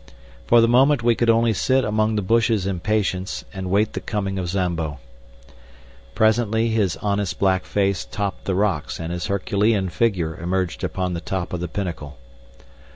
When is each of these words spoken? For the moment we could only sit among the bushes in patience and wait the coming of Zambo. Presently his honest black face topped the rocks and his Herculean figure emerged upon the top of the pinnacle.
For 0.47 0.61
the 0.61 0.67
moment 0.67 1.03
we 1.03 1.13
could 1.13 1.29
only 1.29 1.53
sit 1.53 1.85
among 1.85 2.15
the 2.15 2.23
bushes 2.23 2.65
in 2.65 2.79
patience 2.79 3.45
and 3.53 3.69
wait 3.69 3.93
the 3.93 3.99
coming 3.99 4.39
of 4.39 4.47
Zambo. 4.49 4.97
Presently 6.15 6.69
his 6.69 6.97
honest 7.03 7.37
black 7.37 7.65
face 7.65 8.03
topped 8.03 8.45
the 8.45 8.55
rocks 8.55 8.99
and 8.99 9.13
his 9.13 9.27
Herculean 9.27 9.89
figure 9.89 10.35
emerged 10.39 10.83
upon 10.83 11.13
the 11.13 11.21
top 11.21 11.53
of 11.53 11.59
the 11.59 11.67
pinnacle. 11.67 12.17